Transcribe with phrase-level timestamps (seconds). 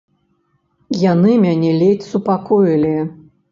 [1.11, 2.99] Яны мяне ледзь супакоілі.